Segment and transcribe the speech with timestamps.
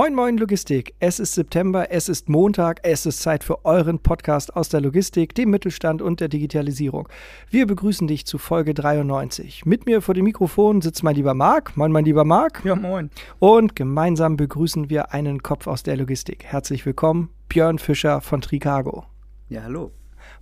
[0.00, 0.94] Moin, moin, Logistik.
[0.98, 5.34] Es ist September, es ist Montag, es ist Zeit für euren Podcast aus der Logistik,
[5.34, 7.06] dem Mittelstand und der Digitalisierung.
[7.50, 9.66] Wir begrüßen dich zu Folge 93.
[9.66, 11.76] Mit mir vor dem Mikrofon sitzt mein lieber Marc.
[11.76, 12.64] Moin, mein lieber Marc.
[12.64, 13.10] Ja, moin.
[13.40, 16.44] Und gemeinsam begrüßen wir einen Kopf aus der Logistik.
[16.44, 19.04] Herzlich willkommen, Björn Fischer von Tricago.
[19.50, 19.90] Ja, hallo.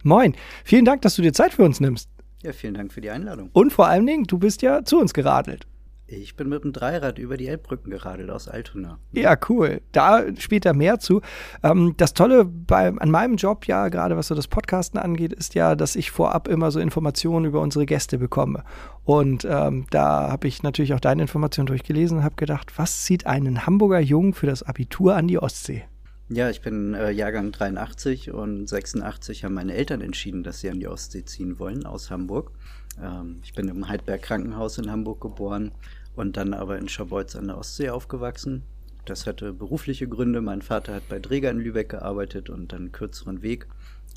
[0.05, 0.37] Moin.
[0.63, 2.09] Vielen Dank, dass du dir Zeit für uns nimmst.
[2.45, 3.51] Ja, vielen Dank für die Einladung.
[3.55, 5.67] Und vor allen Dingen, du bist ja zu uns geradelt.
[6.11, 8.99] Ich bin mit dem Dreirad über die Elbbrücken geradelt aus Altona.
[9.13, 9.83] Ja, cool.
[9.93, 11.21] Da später mehr zu.
[11.63, 15.55] Ähm, das Tolle bei, an meinem Job ja, gerade was so das Podcasten angeht, ist
[15.55, 18.65] ja, dass ich vorab immer so Informationen über unsere Gäste bekomme.
[19.05, 23.27] Und ähm, da habe ich natürlich auch deine Informationen durchgelesen und habe gedacht, was zieht
[23.27, 25.85] einen Hamburger Jungen für das Abitur an die Ostsee?
[26.31, 30.81] Ja, ich bin äh, Jahrgang 83 und 86 haben meine Eltern entschieden, dass sie an
[30.81, 32.53] die Ostsee ziehen wollen aus Hamburg.
[33.03, 35.73] Ähm, ich bin im Heidberg Krankenhaus in Hamburg geboren
[36.17, 38.63] und dann aber in Scharbeutz an der Ostsee aufgewachsen.
[39.05, 40.41] Das hatte berufliche Gründe.
[40.41, 43.67] Mein Vater hat bei Dräger in Lübeck gearbeitet und dann einen kürzeren Weg.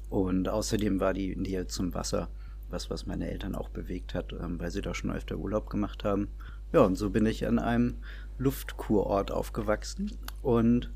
[0.09, 2.28] Und außerdem war die Nähe zum Wasser
[2.72, 6.03] was, was meine Eltern auch bewegt hat, ähm, weil sie da schon öfter Urlaub gemacht
[6.03, 6.30] haben.
[6.73, 7.95] Ja, und so bin ich an einem
[8.38, 10.11] Luftkurort aufgewachsen
[10.42, 10.89] und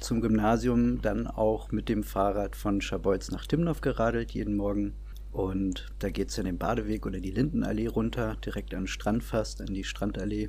[0.00, 4.92] zum Gymnasium dann auch mit dem Fahrrad von Scharbeutz nach Timnow geradelt jeden Morgen
[5.36, 9.22] und da geht es ja den Badeweg oder die Lindenallee runter, direkt an den Strand
[9.22, 10.48] fast, an die Strandallee.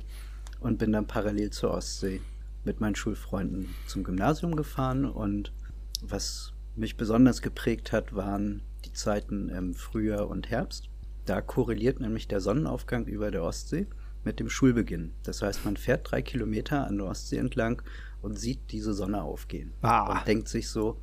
[0.60, 2.22] Und bin dann parallel zur Ostsee
[2.64, 5.04] mit meinen Schulfreunden zum Gymnasium gefahren.
[5.04, 5.52] Und
[6.00, 10.88] was mich besonders geprägt hat, waren die Zeiten im Frühjahr und Herbst.
[11.26, 13.88] Da korreliert nämlich der Sonnenaufgang über der Ostsee
[14.24, 15.12] mit dem Schulbeginn.
[15.22, 17.82] Das heißt, man fährt drei Kilometer an der Ostsee entlang
[18.22, 19.74] und sieht diese Sonne aufgehen.
[19.82, 20.18] Ah.
[20.18, 20.98] Und denkt sich so,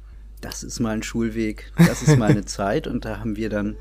[0.46, 3.78] das ist mal ein Schulweg, das ist mal eine Zeit und da haben wir dann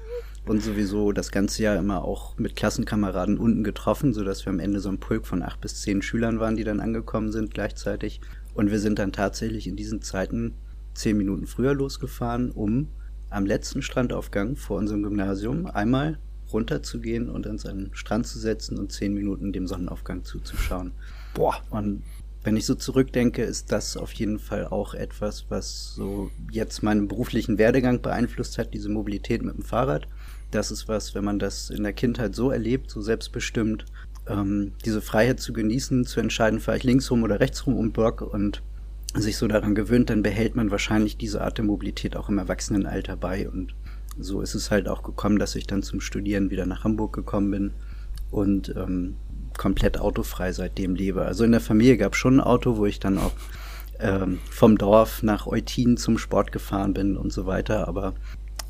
[0.47, 4.81] uns sowieso das ganze Jahr immer auch mit Klassenkameraden unten getroffen, sodass wir am Ende
[4.81, 8.23] so ein Pulk von acht bis zehn Schülern waren, die dann angekommen sind gleichzeitig.
[8.55, 10.55] Und wir sind dann tatsächlich in diesen Zeiten
[10.95, 12.89] zehn Minuten früher losgefahren, um
[13.29, 16.19] am letzten Strandaufgang vor unserem Gymnasium einmal
[16.51, 20.92] runterzugehen und uns an den Strand zu setzen und zehn Minuten dem Sonnenaufgang zuzuschauen.
[21.35, 21.57] Boah.
[21.69, 22.05] Und
[22.44, 27.08] wenn ich so zurückdenke, ist das auf jeden Fall auch etwas, was so jetzt meinen
[27.08, 30.06] beruflichen Werdegang beeinflusst hat, diese Mobilität mit dem Fahrrad.
[30.50, 33.86] Das ist was, wenn man das in der Kindheit so erlebt, so selbstbestimmt,
[34.28, 37.92] ähm, diese Freiheit zu genießen, zu entscheiden, fahre ich links rum oder rechts rum um
[37.92, 38.62] Block und
[39.14, 43.16] sich so daran gewöhnt, dann behält man wahrscheinlich diese Art der Mobilität auch im Erwachsenenalter
[43.16, 43.48] bei.
[43.48, 43.74] Und
[44.18, 47.50] so ist es halt auch gekommen, dass ich dann zum Studieren wieder nach Hamburg gekommen
[47.50, 47.70] bin
[48.30, 49.16] und ähm,
[49.59, 51.25] komplett autofrei seitdem lebe.
[51.25, 53.33] Also in der Familie gab es schon ein Auto, wo ich dann auch
[54.01, 57.89] ähm, vom Dorf nach Eutin zum Sport gefahren bin und so weiter.
[57.89, 58.15] Aber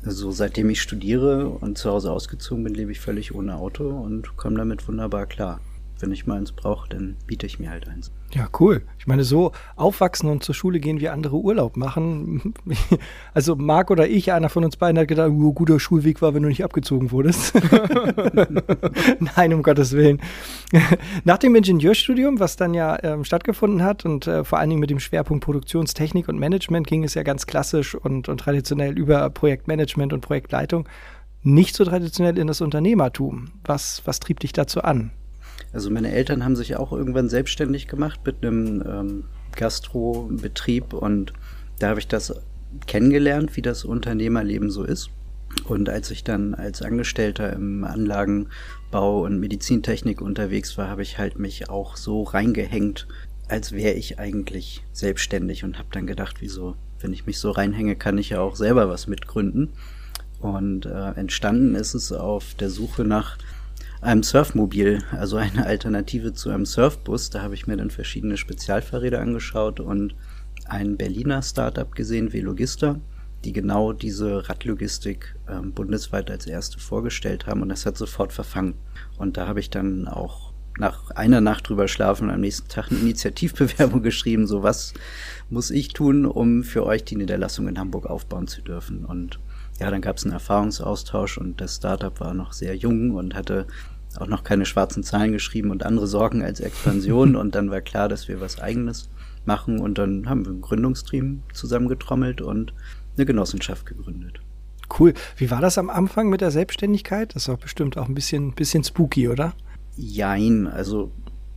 [0.01, 4.37] so seitdem ich studiere und zu Hause ausgezogen bin, lebe ich völlig ohne Auto und
[4.37, 5.59] komme damit wunderbar klar
[5.99, 8.11] wenn ich mal eins brauche, dann biete ich mir halt eins.
[8.35, 8.81] Ja, cool.
[8.99, 12.53] Ich meine, so aufwachsen und zur Schule gehen, wie andere Urlaub machen.
[13.33, 16.43] Also Marc oder ich, einer von uns beiden hat gedacht, oh, guter Schulweg war, wenn
[16.43, 17.53] du nicht abgezogen wurdest.
[19.35, 20.21] Nein, um Gottes Willen.
[21.25, 24.89] Nach dem Ingenieurstudium, was dann ja ähm, stattgefunden hat und äh, vor allen Dingen mit
[24.89, 30.13] dem Schwerpunkt Produktionstechnik und Management ging es ja ganz klassisch und, und traditionell über Projektmanagement
[30.13, 30.87] und Projektleitung
[31.43, 33.49] nicht so traditionell in das Unternehmertum.
[33.63, 35.11] Was, was trieb dich dazu an?
[35.75, 39.23] Also meine Eltern haben sich auch irgendwann selbstständig gemacht mit einem ähm,
[39.57, 41.33] Gastrobetrieb und
[41.79, 42.33] da habe ich das
[42.87, 45.09] kennengelernt, wie das Unternehmerleben so ist.
[45.67, 51.39] Und als ich dann als Angestellter im Anlagenbau und Medizintechnik unterwegs war, habe ich halt
[51.39, 53.05] mich auch so reingehängt,
[53.49, 57.97] als wäre ich eigentlich selbstständig und habe dann gedacht, wieso, wenn ich mich so reinhänge,
[57.97, 59.73] kann ich ja auch selber was mitgründen.
[60.39, 63.37] Und äh, entstanden ist es auf der Suche nach
[64.05, 67.29] einem Surfmobil, also eine Alternative zu einem Surfbus.
[67.31, 70.15] Da habe ich mir dann verschiedene Spezialfahrräder angeschaut und
[70.65, 72.99] ein Berliner Startup gesehen, Velogista,
[73.43, 78.75] die genau diese Radlogistik ähm, bundesweit als erste vorgestellt haben und das hat sofort verfangen.
[79.17, 82.91] Und da habe ich dann auch nach einer Nacht drüber schlafen und am nächsten Tag
[82.91, 84.93] eine Initiativbewerbung geschrieben, so was
[85.49, 89.05] muss ich tun, um für euch die Niederlassung in Hamburg aufbauen zu dürfen.
[89.05, 89.39] Und
[89.79, 93.67] ja, dann gab es einen Erfahrungsaustausch und das Startup war noch sehr jung und hatte
[94.21, 97.35] auch noch keine schwarzen Zahlen geschrieben und andere Sorgen als Expansion.
[97.35, 99.09] und dann war klar, dass wir was Eigenes
[99.45, 99.79] machen.
[99.79, 102.73] Und dann haben wir ein Gründungsteam zusammengetrommelt und
[103.17, 104.39] eine Genossenschaft gegründet.
[104.99, 105.13] Cool.
[105.37, 107.35] Wie war das am Anfang mit der Selbstständigkeit?
[107.35, 109.53] Das war bestimmt auch ein bisschen, bisschen spooky, oder?
[109.95, 110.67] Jein.
[110.67, 111.11] Also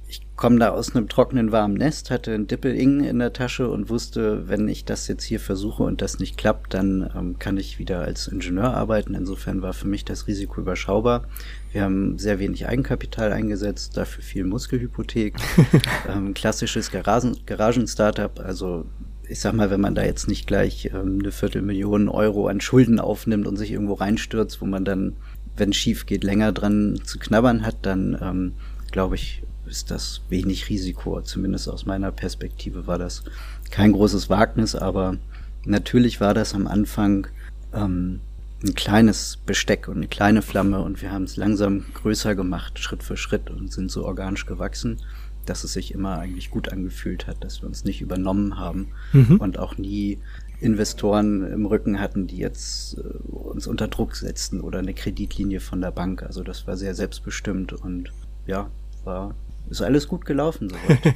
[0.08, 3.90] ich komme da aus einem trockenen, warmen Nest, hatte ein Dippel-Ing in der Tasche und
[3.90, 7.78] wusste, wenn ich das jetzt hier versuche und das nicht klappt, dann ähm, kann ich
[7.78, 9.14] wieder als Ingenieur arbeiten.
[9.14, 11.24] Insofern war für mich das Risiko überschaubar.
[11.72, 15.34] Wir haben sehr wenig Eigenkapital eingesetzt, dafür viel Muskelhypothek,
[16.08, 18.86] ähm, klassisches Garagen, Garagen-Startup, also
[19.28, 22.98] ich sag mal, wenn man da jetzt nicht gleich ähm, eine Viertelmillion Euro an Schulden
[22.98, 25.16] aufnimmt und sich irgendwo reinstürzt, wo man dann,
[25.54, 28.52] wenn es schief geht, länger dran zu knabbern hat, dann ähm,
[28.92, 31.20] glaube ich, ist das wenig Risiko.
[31.20, 33.22] Zumindest aus meiner Perspektive war das
[33.70, 35.16] kein großes Wagnis, aber
[35.64, 37.26] natürlich war das am Anfang
[37.72, 38.20] ähm,
[38.64, 43.02] ein kleines Besteck und eine kleine Flamme und wir haben es langsam größer gemacht, Schritt
[43.02, 45.00] für Schritt und sind so organisch gewachsen,
[45.46, 49.36] dass es sich immer eigentlich gut angefühlt hat, dass wir uns nicht übernommen haben mhm.
[49.36, 50.18] und auch nie
[50.60, 55.80] Investoren im Rücken hatten, die jetzt äh, uns unter Druck setzten oder eine Kreditlinie von
[55.80, 56.24] der Bank.
[56.24, 58.10] Also das war sehr selbstbestimmt und
[58.48, 58.68] ja,
[59.04, 59.34] war
[59.70, 60.72] ist alles gut gelaufen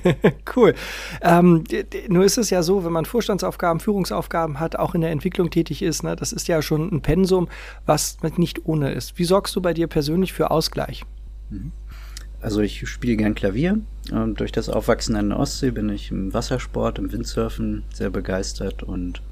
[0.56, 0.75] cool.
[1.23, 1.64] Ähm,
[2.08, 5.82] nur ist es ja so, wenn man Vorstandsaufgaben, Führungsaufgaben hat, auch in der Entwicklung tätig
[5.82, 7.49] ist, ne, das ist ja schon ein Pensum,
[7.87, 9.19] was nicht ohne ist.
[9.19, 11.05] Wie sorgst du bei dir persönlich für Ausgleich?
[11.50, 11.73] Mhm.
[12.40, 13.79] Also ich spiele gern Klavier.
[14.11, 18.82] Und durch das Aufwachsen an der Ostsee bin ich im Wassersport, im Windsurfen sehr begeistert
[18.82, 19.23] und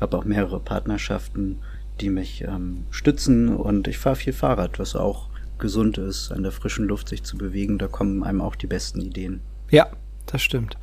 [0.00, 1.58] habe auch mehrere Partnerschaften,
[2.00, 3.48] die mich ähm, stützen.
[3.56, 5.29] Und ich fahre viel Fahrrad, was auch
[5.60, 9.00] gesund ist, an der frischen Luft sich zu bewegen, da kommen einem auch die besten
[9.00, 9.40] Ideen.
[9.70, 9.86] Ja,
[10.26, 10.76] das stimmt.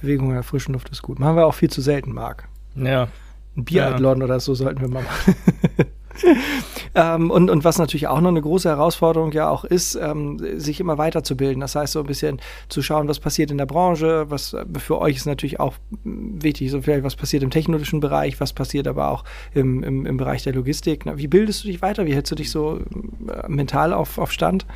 [0.00, 1.18] Bewegung in der frischen Luft ist gut.
[1.18, 2.48] Machen wir auch viel zu selten, Marc.
[2.74, 3.08] Ja.
[3.56, 4.24] Ein Biathlon ja.
[4.24, 5.34] oder so sollten wir mal machen.
[6.94, 10.80] ähm, und, und was natürlich auch noch eine große Herausforderung ja auch ist, ähm, sich
[10.80, 11.60] immer weiterzubilden.
[11.60, 15.16] Das heißt, so ein bisschen zu schauen, was passiert in der Branche, was für euch
[15.16, 15.74] ist natürlich auch
[16.04, 20.16] wichtig, so vielleicht was passiert im technologischen Bereich, was passiert aber auch im, im, im
[20.16, 21.06] Bereich der Logistik.
[21.06, 22.06] Na, wie bildest du dich weiter?
[22.06, 24.66] Wie hältst du dich so äh, mental auf, auf Stand?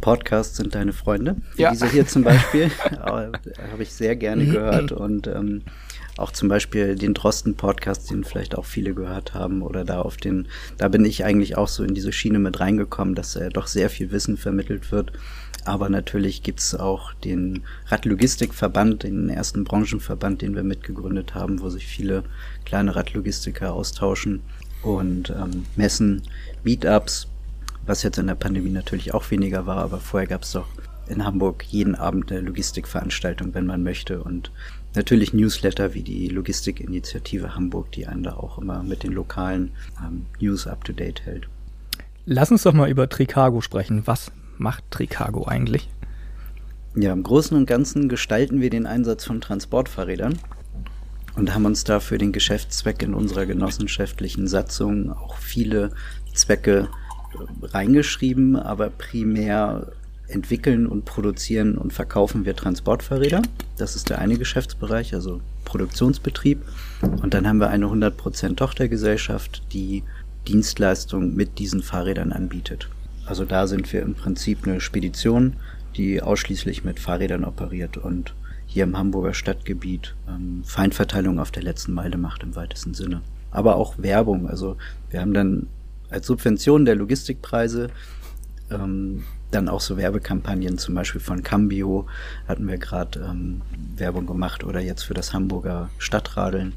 [0.00, 1.36] Podcasts sind deine Freunde.
[1.56, 1.70] Wie ja.
[1.70, 2.70] Diese hier zum Beispiel.
[3.00, 3.40] Habe
[3.80, 5.62] ich sehr gerne gehört und ähm,
[6.16, 10.48] auch zum Beispiel den Drosten-Podcast, den vielleicht auch viele gehört haben, oder da auf den,
[10.78, 13.90] da bin ich eigentlich auch so in diese Schiene mit reingekommen, dass äh, doch sehr
[13.90, 15.12] viel Wissen vermittelt wird.
[15.64, 21.86] Aber natürlich gibt's auch den Radlogistikverband, den ersten Branchenverband, den wir mitgegründet haben, wo sich
[21.86, 22.22] viele
[22.64, 24.42] kleine Radlogistiker austauschen
[24.82, 26.22] und ähm, Messen,
[26.62, 27.26] Meetups,
[27.84, 30.68] was jetzt in der Pandemie natürlich auch weniger war, aber vorher gab's doch
[31.08, 34.22] in Hamburg jeden Abend eine Logistikveranstaltung, wenn man möchte.
[34.22, 34.50] Und
[34.96, 39.72] natürlich Newsletter wie die Logistikinitiative Hamburg, die einen da auch immer mit den lokalen
[40.04, 41.48] ähm, News up-to-date hält.
[42.24, 44.02] Lass uns doch mal über Tricago sprechen.
[44.06, 45.88] Was macht Tricago eigentlich?
[46.96, 50.38] Ja, im Großen und Ganzen gestalten wir den Einsatz von Transportfahrrädern
[51.36, 55.90] und haben uns da für den Geschäftszweck in unserer genossenschaftlichen Satzung auch viele
[56.34, 56.88] Zwecke
[57.34, 59.92] äh, reingeschrieben, aber primär
[60.28, 63.42] entwickeln und produzieren und verkaufen wir Transportfahrräder.
[63.76, 66.62] Das ist der eine Geschäftsbereich, also Produktionsbetrieb.
[67.02, 70.02] Und dann haben wir eine 100% Tochtergesellschaft, die
[70.48, 72.88] Dienstleistungen mit diesen Fahrrädern anbietet.
[73.26, 75.54] Also da sind wir im Prinzip eine Spedition,
[75.96, 78.34] die ausschließlich mit Fahrrädern operiert und
[78.66, 83.22] hier im Hamburger Stadtgebiet ähm, Feinverteilung auf der letzten Meile macht im weitesten Sinne.
[83.50, 84.48] Aber auch Werbung.
[84.48, 84.76] Also
[85.10, 85.66] wir haben dann
[86.10, 87.88] als Subvention der Logistikpreise
[88.70, 92.06] ähm, dann auch so Werbekampagnen, zum Beispiel von Cambio
[92.48, 93.62] hatten wir gerade ähm,
[93.96, 96.72] Werbung gemacht oder jetzt für das Hamburger Stadtradeln,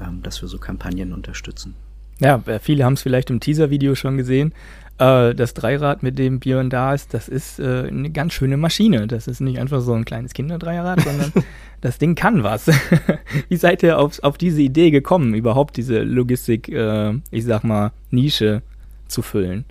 [0.00, 1.74] ähm, dass wir so Kampagnen unterstützen.
[2.18, 4.52] Ja, äh, viele haben es vielleicht im Teaser-Video schon gesehen.
[4.98, 9.06] Äh, das Dreirad, mit dem Björn da ist, das ist äh, eine ganz schöne Maschine.
[9.06, 11.32] Das ist nicht einfach so ein kleines Kinderdreirad, sondern
[11.80, 12.66] das Ding kann was.
[13.48, 17.92] Wie seid ihr auf, auf diese Idee gekommen, überhaupt diese Logistik, äh, ich sag mal,
[18.10, 18.62] Nische
[19.06, 19.64] zu füllen?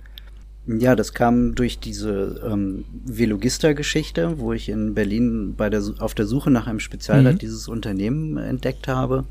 [0.68, 6.26] Ja, das kam durch diese ähm, Velogista-Geschichte, wo ich in Berlin bei der, auf der
[6.26, 7.38] Suche nach einem Spezialrad mhm.
[7.38, 9.24] dieses Unternehmen entdeckt habe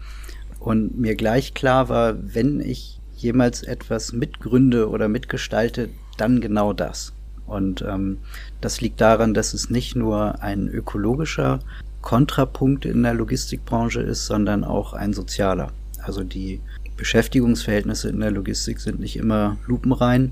[0.60, 7.14] und mir gleich klar war, wenn ich jemals etwas mitgründe oder mitgestalte, dann genau das.
[7.46, 8.18] Und ähm,
[8.60, 11.60] das liegt daran, dass es nicht nur ein ökologischer
[12.02, 15.72] Kontrapunkt in der Logistikbranche ist, sondern auch ein sozialer.
[16.02, 16.62] Also die
[16.96, 20.32] Beschäftigungsverhältnisse in der Logistik sind nicht immer lupenrein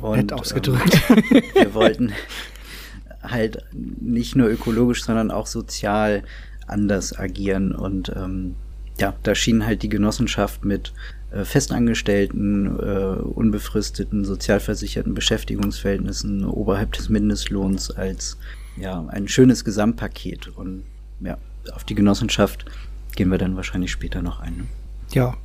[0.00, 1.00] und, Nett ausgedrückt.
[1.10, 2.12] Ähm, wir wollten
[3.22, 6.22] halt nicht nur ökologisch, sondern auch sozial
[6.66, 7.72] anders agieren.
[7.72, 8.56] Und ähm,
[8.98, 10.92] ja, da schien halt die Genossenschaft mit
[11.30, 18.38] äh, festangestellten, äh, unbefristeten, sozialversicherten Beschäftigungsverhältnissen oberhalb des Mindestlohns als
[18.76, 20.48] ja ein schönes Gesamtpaket.
[20.56, 20.84] Und
[21.20, 21.36] ja,
[21.72, 22.64] auf die Genossenschaft
[23.16, 24.56] gehen wir dann wahrscheinlich später noch ein.
[24.56, 24.66] Ne?
[25.12, 25.36] Ja,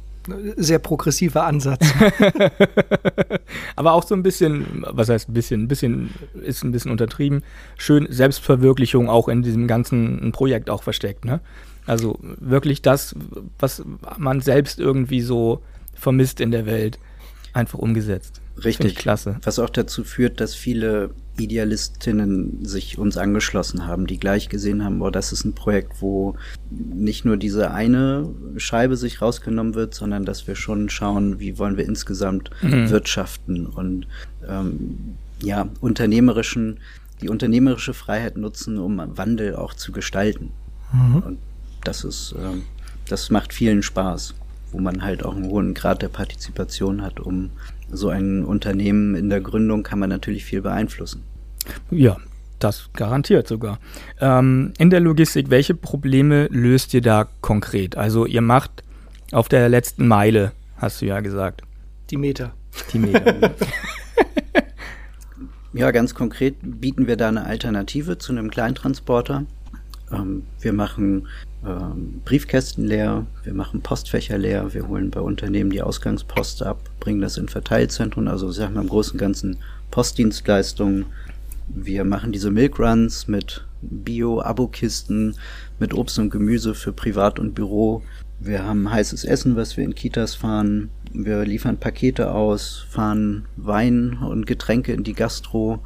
[0.58, 1.86] Sehr progressiver Ansatz.
[3.76, 7.44] Aber auch so ein bisschen, was heißt ein bisschen, ein bisschen ist ein bisschen untertrieben,
[7.78, 11.42] schön Selbstverwirklichung auch in diesem ganzen Projekt auch versteckt, ne?
[11.86, 13.16] Also wirklich das,
[13.60, 13.84] was
[14.18, 15.62] man selbst irgendwie so
[15.94, 16.98] vermisst in der Welt,
[17.52, 18.42] einfach umgesetzt.
[18.64, 18.96] Richtig.
[18.96, 19.38] Klasse.
[19.44, 25.00] Was auch dazu führt, dass viele Idealistinnen sich uns angeschlossen haben, die gleich gesehen haben,
[25.00, 26.36] boah, das ist ein Projekt, wo
[26.70, 31.78] nicht nur diese eine Scheibe sich rausgenommen wird, sondern dass wir schon schauen, wie wollen
[31.78, 32.90] wir insgesamt mhm.
[32.90, 34.08] wirtschaften und
[34.48, 36.80] ähm, ja, unternehmerischen,
[37.22, 40.52] die unternehmerische Freiheit nutzen, um Wandel auch zu gestalten.
[40.92, 41.16] Mhm.
[41.18, 41.38] Und
[41.84, 42.64] das ist, ähm,
[43.08, 44.36] das macht vielen Spaß,
[44.72, 47.50] wo man halt auch einen hohen Grad der Partizipation hat, um
[47.92, 51.24] so ein Unternehmen in der Gründung kann man natürlich viel beeinflussen.
[51.92, 52.18] Ja,
[52.60, 53.80] das garantiert sogar.
[54.20, 57.98] Ähm, in der Logistik, welche Probleme löst ihr da konkret?
[57.98, 58.84] Also ihr macht
[59.32, 61.62] auf der letzten Meile, hast du ja gesagt.
[62.10, 62.54] Die Meter.
[62.92, 63.52] Die Meter.
[65.74, 69.46] ja, ganz konkret bieten wir da eine Alternative zu einem Kleintransporter.
[70.12, 71.28] Ähm, wir machen
[71.66, 77.22] ähm, Briefkästen leer, wir machen Postfächer leer, wir holen bei Unternehmen die Ausgangspost ab, bringen
[77.22, 79.58] das in Verteilzentren, also sagen wir im Großen Ganzen
[79.92, 81.06] Postdienstleistungen.
[81.68, 85.36] Wir machen diese Milkruns mit Bio-Abokisten,
[85.80, 88.02] mit Obst und Gemüse für Privat und Büro.
[88.40, 90.90] Wir haben heißes Essen, was wir in Kitas fahren.
[91.14, 95.80] Wir liefern Pakete aus, fahren Wein und Getränke in die Gastro.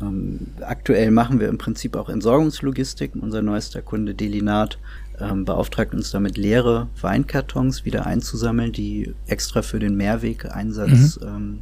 [0.00, 3.12] Ähm, aktuell machen wir im Prinzip auch Entsorgungslogistik.
[3.20, 4.78] Unser neuester Kunde Delinat
[5.20, 11.26] ähm, beauftragt uns damit leere Weinkartons wieder einzusammeln, die extra für den Mehrwegeinsatz mhm.
[11.26, 11.58] ähm,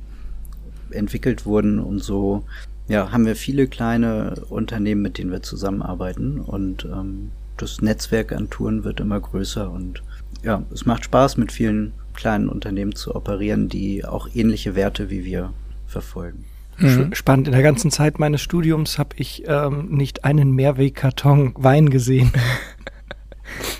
[0.90, 2.44] entwickelt wurden und so
[2.88, 8.50] ja, haben wir viele kleine Unternehmen, mit denen wir zusammenarbeiten und ähm, das Netzwerk an
[8.50, 10.02] Touren wird immer größer und
[10.42, 15.24] ja, es macht Spaß, mit vielen kleinen Unternehmen zu operieren, die auch ähnliche Werte wie
[15.24, 15.52] wir
[15.86, 16.44] verfolgen.
[16.78, 17.14] Mhm.
[17.14, 17.48] Spannend.
[17.48, 22.32] In der ganzen Zeit meines Studiums habe ich ähm, nicht einen Mehrwegkarton Wein gesehen.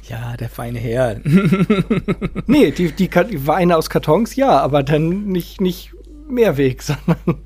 [0.08, 1.20] Ja, der feine Herr.
[2.46, 3.10] nee, die, die,
[3.46, 5.92] Weine aus Kartons, ja, aber dann nicht, nicht
[6.28, 7.40] Mehrweg, sondern.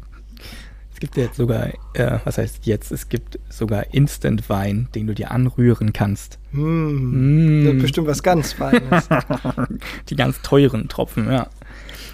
[0.92, 2.92] Es gibt ja jetzt sogar, äh, was heißt jetzt?
[2.92, 6.38] Es gibt sogar Instant-Wein, den du dir anrühren kannst.
[6.52, 7.64] Mm, mm.
[7.64, 9.08] Das ist bestimmt was ganz Feines.
[10.10, 11.46] die ganz teuren Tropfen, ja.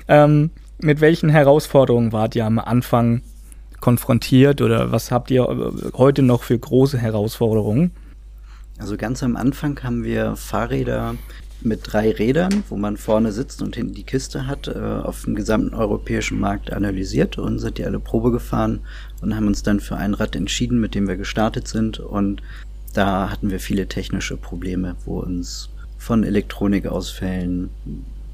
[0.06, 3.22] Ähm, mit welchen Herausforderungen wart ihr am Anfang
[3.80, 7.90] konfrontiert oder was habt ihr äh, heute noch für große Herausforderungen?
[8.78, 11.16] Also ganz am Anfang haben wir Fahrräder
[11.62, 15.34] mit drei Rädern, wo man vorne sitzt und hinten die Kiste hat, äh, auf dem
[15.34, 18.80] gesamten europäischen Markt analysiert und sind die alle Probe gefahren
[19.22, 21.98] und haben uns dann für ein Rad entschieden, mit dem wir gestartet sind.
[21.98, 22.42] Und
[22.92, 27.70] da hatten wir viele technische Probleme, wo uns von Elektronikausfällen,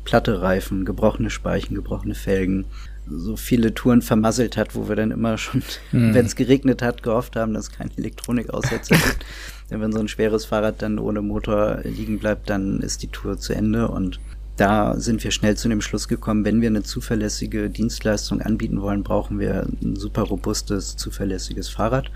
[0.04, 2.64] platte Reifen, gebrochene Speichen, gebrochene Felgen,
[3.08, 6.14] so viele Touren vermasselt hat, wo wir dann immer schon, hm.
[6.14, 9.24] wenn es geregnet hat, gehofft haben, dass keine Elektronikaussetzer gibt.
[9.70, 13.38] Denn wenn so ein schweres Fahrrad dann ohne Motor liegen bleibt, dann ist die Tour
[13.38, 14.20] zu Ende und
[14.56, 19.02] da sind wir schnell zu dem Schluss gekommen, wenn wir eine zuverlässige Dienstleistung anbieten wollen,
[19.02, 22.10] brauchen wir ein super robustes, zuverlässiges Fahrrad.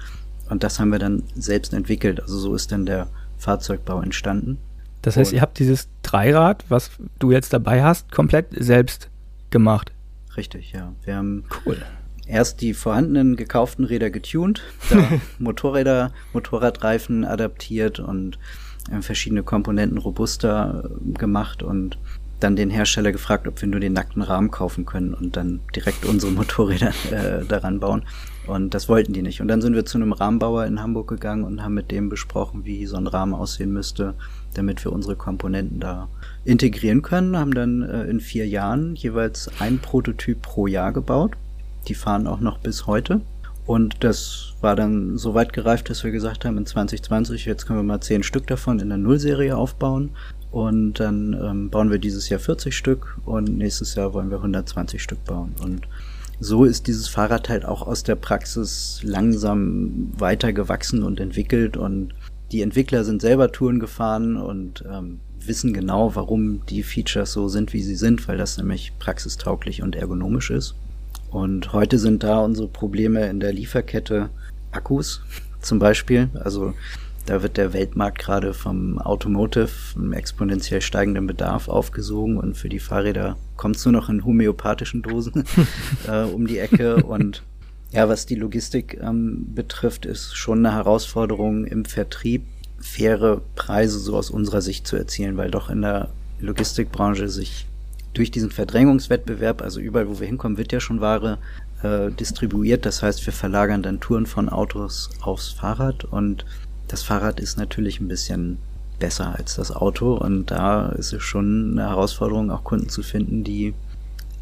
[0.50, 2.20] Und das haben wir dann selbst entwickelt.
[2.20, 4.58] Also so ist dann der Fahrzeugbau entstanden.
[5.02, 9.08] Das heißt, und ihr habt dieses Dreirad, was du jetzt dabei hast, komplett selbst
[9.50, 9.92] gemacht.
[10.36, 10.94] Richtig, ja.
[11.04, 11.78] Wir haben cool
[12.26, 14.62] erst die vorhandenen gekauften Räder getuned,
[15.38, 18.38] Motorräder, Motorradreifen adaptiert und
[18.90, 21.98] äh, verschiedene Komponenten robuster äh, gemacht und
[22.38, 26.04] dann den Hersteller gefragt, ob wir nur den nackten Rahmen kaufen können und dann direkt
[26.04, 28.04] unsere Motorräder äh, daran bauen.
[28.46, 29.40] Und das wollten die nicht.
[29.40, 32.64] Und dann sind wir zu einem Rahmenbauer in Hamburg gegangen und haben mit dem besprochen,
[32.64, 34.14] wie so ein Rahmen aussehen müsste,
[34.54, 36.08] damit wir unsere Komponenten da
[36.46, 37.36] integrieren können.
[37.36, 41.36] Haben dann äh, in vier Jahren jeweils ein Prototyp pro Jahr gebaut
[41.88, 43.20] die fahren auch noch bis heute.
[43.66, 47.80] Und das war dann so weit gereift, dass wir gesagt haben, in 2020, jetzt können
[47.80, 50.10] wir mal zehn Stück davon in der Nullserie aufbauen.
[50.52, 55.02] Und dann ähm, bauen wir dieses Jahr 40 Stück und nächstes Jahr wollen wir 120
[55.02, 55.54] Stück bauen.
[55.60, 55.88] Und
[56.38, 61.76] so ist dieses Fahrrad halt auch aus der Praxis langsam weiter gewachsen und entwickelt.
[61.76, 62.14] Und
[62.52, 67.72] die Entwickler sind selber Touren gefahren und ähm, wissen genau, warum die Features so sind,
[67.72, 70.74] wie sie sind, weil das nämlich praxistauglich und ergonomisch ist.
[71.30, 74.30] Und heute sind da unsere Probleme in der Lieferkette
[74.70, 75.22] Akkus
[75.60, 76.30] zum Beispiel.
[76.34, 76.74] Also
[77.26, 82.78] da wird der Weltmarkt gerade vom Automotive, einem exponentiell steigenden Bedarf aufgesogen und für die
[82.78, 85.44] Fahrräder kommt es nur noch in homöopathischen Dosen
[86.08, 87.02] äh, um die Ecke.
[87.02, 87.42] Und
[87.90, 92.44] ja, was die Logistik ähm, betrifft, ist schon eine Herausforderung im Vertrieb,
[92.86, 96.08] faire Preise so aus unserer Sicht zu erzielen, weil doch in der
[96.40, 97.66] Logistikbranche sich
[98.14, 101.38] durch diesen Verdrängungswettbewerb, also überall, wo wir hinkommen, wird ja schon Ware
[101.82, 102.86] äh, distribuiert.
[102.86, 106.46] Das heißt, wir verlagern dann Touren von Autos aufs Fahrrad und
[106.88, 108.58] das Fahrrad ist natürlich ein bisschen
[108.98, 113.44] besser als das Auto und da ist es schon eine Herausforderung, auch Kunden zu finden,
[113.44, 113.74] die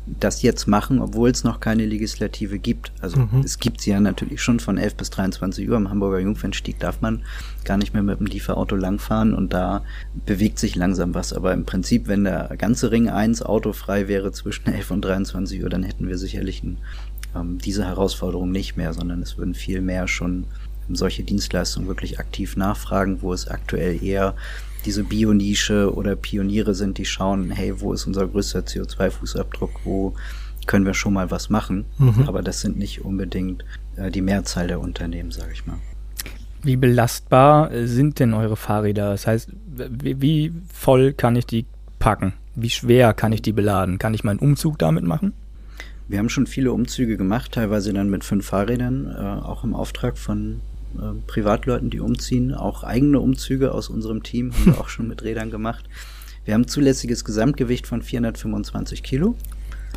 [0.07, 2.93] das jetzt machen, obwohl es noch keine Legislative gibt.
[3.01, 3.41] Also mhm.
[3.43, 5.77] es gibt sie ja natürlich schon von 11 bis 23 Uhr.
[5.77, 7.23] Am Hamburger Jungfernstieg darf man
[7.65, 9.83] gar nicht mehr mit dem Lieferauto langfahren und da
[10.27, 11.33] bewegt sich langsam was.
[11.33, 15.71] Aber im Prinzip, wenn der ganze Ring 1 autofrei wäre zwischen 11 und 23 Uhr,
[15.71, 16.79] dann hätten wir sicherlich ein,
[17.35, 20.45] ähm, diese Herausforderung nicht mehr, sondern es würden viel mehr schon
[20.91, 24.35] solche Dienstleistungen wirklich aktiv nachfragen, wo es aktuell eher
[24.85, 30.15] diese Bionische oder Pioniere sind, die schauen, hey, wo ist unser größter CO2-Fußabdruck, wo
[30.67, 31.85] können wir schon mal was machen.
[31.99, 32.25] Mhm.
[32.27, 33.65] Aber das sind nicht unbedingt
[33.97, 35.79] äh, die Mehrzahl der Unternehmen, sage ich mal.
[36.63, 39.11] Wie belastbar sind denn eure Fahrräder?
[39.11, 41.67] Das heißt, wie, wie, voll kann ich die
[41.99, 42.33] packen?
[42.55, 43.99] Wie schwer kann ich die beladen?
[43.99, 45.35] Kann ich meinen Umzug damit machen?
[46.09, 50.17] Wir haben schon viele Umzüge gemacht, teilweise dann mit fünf Fahrrädern, äh, auch im Auftrag
[50.17, 50.61] von
[50.99, 52.55] äh, Privatleuten, die umziehen.
[52.55, 55.85] Auch eigene Umzüge aus unserem Team haben wir auch schon mit Rädern gemacht.
[56.45, 59.37] Wir haben zulässiges Gesamtgewicht von 425 Kilo.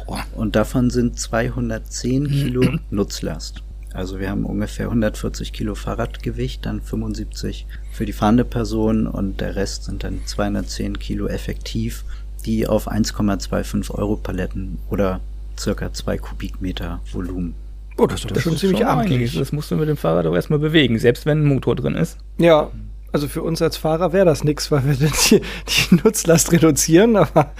[0.06, 0.24] Boah.
[0.34, 3.64] Und davon sind 210 Kilo Nutzlast.
[3.94, 9.56] Also wir haben ungefähr 140 Kilo Fahrradgewicht, dann 75 für die fahrende Person und der
[9.56, 12.06] Rest sind dann 210 Kilo effektiv,
[12.46, 15.20] die auf 1,25 Euro Paletten oder
[15.58, 17.56] circa 2 Kubikmeter Volumen
[17.98, 19.38] Oh, das, das ist schon ziemlich amtlich.
[19.38, 22.18] Das musst du mit dem Fahrrad auch erstmal bewegen, selbst wenn ein Motor drin ist.
[22.38, 22.70] Ja,
[23.12, 24.94] also für uns als Fahrer wäre das nichts, weil wir
[25.30, 27.52] die, die, Nutzlast reduzieren, aber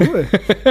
[0.00, 0.26] cool.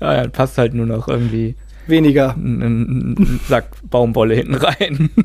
[0.00, 1.54] ja, dann passt halt nur noch irgendwie
[1.86, 5.10] weniger ein, ein Sack Baumwolle hinten rein.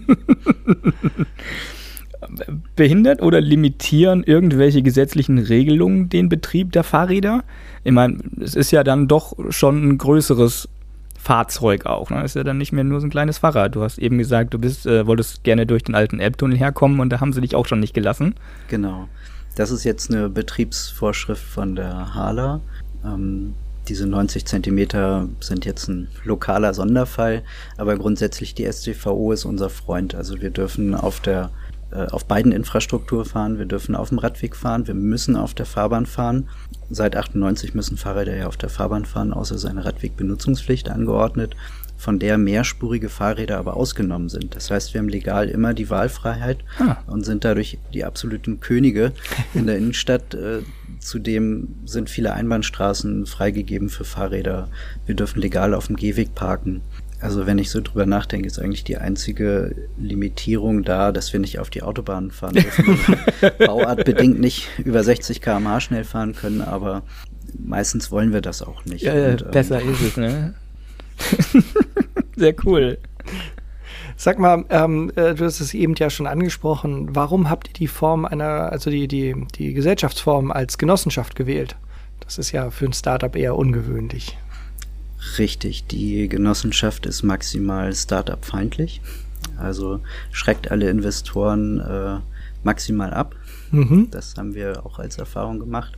[2.76, 7.44] Behindert oder limitieren irgendwelche gesetzlichen Regelungen den Betrieb der Fahrräder?
[7.84, 10.70] Ich meine, es ist ja dann doch schon ein größeres
[11.22, 12.10] Fahrzeug auch.
[12.10, 12.24] Ne?
[12.24, 13.76] Ist ja dann nicht mehr nur so ein kleines Fahrrad.
[13.76, 17.10] Du hast eben gesagt, du bist, äh, wolltest gerne durch den alten Elbtunnel herkommen und
[17.12, 18.34] da haben sie dich auch schon nicht gelassen.
[18.70, 19.08] Genau.
[19.56, 22.62] Das ist jetzt eine Betriebsvorschrift von der Hala.
[23.06, 23.54] Ähm,
[23.88, 27.44] diese 90 Zentimeter sind jetzt ein lokaler Sonderfall,
[27.78, 30.16] aber grundsätzlich die STVO ist unser Freund.
[30.16, 31.52] Also wir dürfen auf der
[31.92, 36.06] auf beiden Infrastruktur fahren, wir dürfen auf dem Radweg fahren, wir müssen auf der Fahrbahn
[36.06, 36.48] fahren.
[36.90, 41.56] Seit 98 müssen Fahrräder ja auf der Fahrbahn fahren, außer seine Radwegbenutzungspflicht angeordnet,
[42.02, 44.56] von der mehrspurige Fahrräder aber ausgenommen sind.
[44.56, 46.98] Das heißt, wir haben legal immer die Wahlfreiheit ah.
[47.06, 49.12] und sind dadurch die absoluten Könige
[49.54, 50.34] in der Innenstadt.
[50.34, 50.64] Äh,
[51.00, 54.70] zudem sind viele Einbahnstraßen freigegeben für Fahrräder.
[55.06, 56.82] Wir dürfen legal auf dem Gehweg parken.
[57.22, 61.60] Also wenn ich so drüber nachdenke, ist eigentlich die einzige Limitierung da, dass wir nicht
[61.60, 62.98] auf die Autobahn fahren dürfen.
[63.60, 67.04] Bauartbedingt nicht über 60 km/h schnell fahren können, aber
[67.60, 69.04] meistens wollen wir das auch nicht.
[69.04, 70.56] Ja, Und, besser ähm, ist es, ne?
[72.36, 72.98] Sehr cool.
[74.16, 77.16] Sag mal, ähm, äh, du hast es eben ja schon angesprochen.
[77.16, 81.76] Warum habt ihr die Form einer, also die, die, die Gesellschaftsform als Genossenschaft gewählt?
[82.20, 84.38] Das ist ja für ein Startup eher ungewöhnlich.
[85.38, 89.02] Richtig, die Genossenschaft ist maximal Startup-feindlich.
[89.58, 90.00] Also
[90.32, 92.20] schreckt alle Investoren äh,
[92.64, 93.36] maximal ab.
[93.72, 94.10] Mhm.
[94.12, 95.94] Das haben wir auch als Erfahrung gemacht.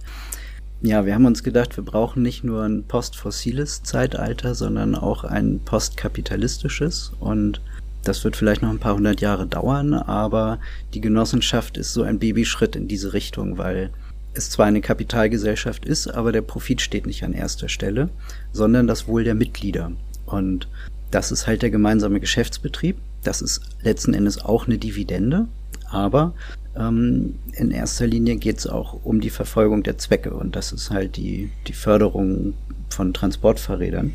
[0.81, 5.62] Ja, wir haben uns gedacht, wir brauchen nicht nur ein postfossiles Zeitalter, sondern auch ein
[5.63, 7.13] postkapitalistisches.
[7.19, 7.62] Und
[8.03, 10.59] das wird vielleicht noch ein paar hundert Jahre dauern, aber
[10.93, 13.91] die Genossenschaft ist so ein Babyschritt in diese Richtung, weil
[14.34, 18.10] es zwar eine Kapitalgesellschaft ist, aber der Profit steht nicht an erster Stelle,
[18.52, 19.91] sondern das Wohl der Mitglieder.
[20.26, 20.67] Und
[21.12, 22.98] das ist halt der gemeinsame Geschäftsbetrieb.
[23.24, 25.48] Das ist letzten Endes auch eine Dividende,
[25.89, 26.34] aber
[26.76, 30.89] ähm, in erster Linie geht es auch um die Verfolgung der Zwecke und das ist
[30.89, 32.54] halt die, die Förderung
[32.89, 34.13] von Transportfahrrädern.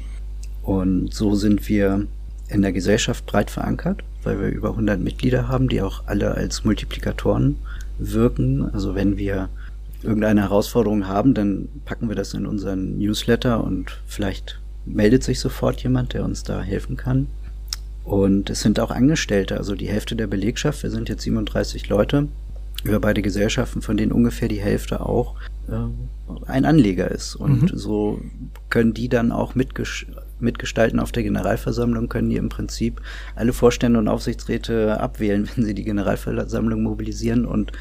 [0.62, 2.06] Und so sind wir
[2.48, 6.64] in der Gesellschaft breit verankert, weil wir über 100 Mitglieder haben, die auch alle als
[6.64, 7.56] Multiplikatoren
[7.98, 8.68] wirken.
[8.72, 9.48] Also wenn wir
[10.02, 15.82] irgendeine Herausforderung haben, dann packen wir das in unseren Newsletter und vielleicht meldet sich sofort
[15.82, 17.26] jemand, der uns da helfen kann.
[18.04, 22.28] Und es sind auch Angestellte, also die Hälfte der Belegschaft, wir sind jetzt 37 Leute,
[22.84, 25.34] über beide Gesellschaften, von denen ungefähr die Hälfte auch
[25.68, 27.34] äh, ein Anleger ist.
[27.34, 27.76] Und mhm.
[27.76, 28.20] so
[28.70, 30.06] können die dann auch mitges
[30.40, 33.00] mitgestalten auf der Generalversammlung, können die im Prinzip
[33.34, 37.72] alle Vorstände und Aufsichtsräte abwählen, wenn sie die Generalversammlung mobilisieren und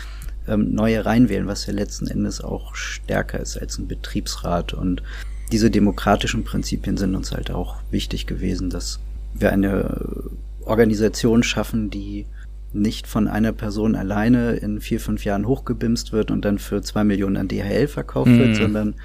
[0.47, 4.73] ähm, neue reinwählen, was ja letzten Endes auch stärker ist als ein Betriebsrat.
[4.73, 5.03] Und
[5.51, 8.99] diese demokratischen Prinzipien sind uns halt auch wichtig gewesen, dass
[9.33, 10.29] wir eine
[10.65, 12.25] Organisation schaffen, die
[12.73, 17.03] nicht von einer Person alleine in vier, fünf Jahren hochgebimst wird und dann für zwei
[17.03, 18.39] Millionen an DHL verkauft mhm.
[18.39, 18.95] wird, sondern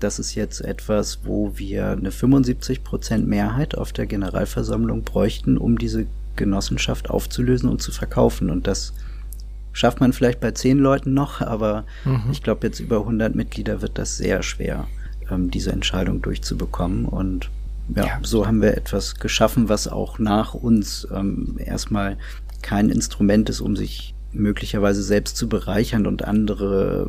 [0.00, 5.78] das ist jetzt etwas, wo wir eine 75 Prozent Mehrheit auf der Generalversammlung bräuchten, um
[5.78, 8.48] diese Genossenschaft aufzulösen und zu verkaufen.
[8.48, 8.94] Und das
[9.72, 12.24] schafft man vielleicht bei zehn Leuten noch, aber mhm.
[12.30, 14.86] ich glaube, jetzt über 100 Mitglieder wird das sehr schwer,
[15.30, 17.04] ähm, diese Entscheidung durchzubekommen.
[17.04, 17.50] Und
[17.94, 22.16] ja, ja, so haben wir etwas geschaffen, was auch nach uns ähm, erstmal
[22.62, 27.08] kein Instrument ist, um sich möglicherweise selbst zu bereichern und andere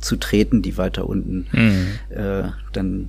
[0.00, 2.16] zu treten, die weiter unten mhm.
[2.16, 3.08] äh, dann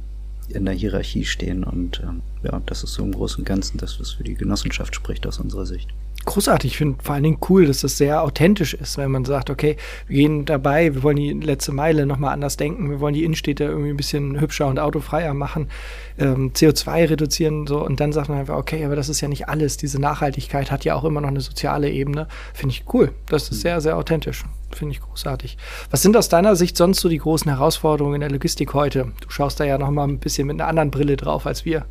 [0.49, 1.63] in der Hierarchie stehen.
[1.63, 4.95] Und ähm, ja, das ist so im Großen und Ganzen das, was für die Genossenschaft
[4.95, 5.89] spricht aus unserer Sicht
[6.29, 6.71] großartig.
[6.71, 9.77] Ich finde vor allen Dingen cool, dass das sehr authentisch ist, wenn man sagt, okay,
[10.07, 13.65] wir gehen dabei, wir wollen die letzte Meile nochmal anders denken, wir wollen die Innenstädte
[13.65, 15.69] irgendwie ein bisschen hübscher und autofreier machen,
[16.17, 19.49] ähm, CO2 reduzieren so und dann sagt man einfach, okay, aber das ist ja nicht
[19.49, 19.77] alles.
[19.77, 22.27] Diese Nachhaltigkeit hat ja auch immer noch eine soziale Ebene.
[22.53, 23.11] Finde ich cool.
[23.27, 23.61] Das ist mhm.
[23.61, 24.43] sehr, sehr authentisch.
[24.71, 25.57] Finde ich großartig.
[25.89, 29.11] Was sind aus deiner Sicht sonst so die großen Herausforderungen in der Logistik heute?
[29.21, 31.85] Du schaust da ja nochmal ein bisschen mit einer anderen Brille drauf als wir.